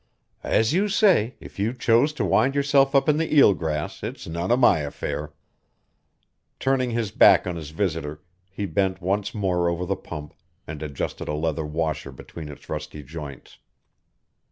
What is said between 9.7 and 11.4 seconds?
the pump and adjusted a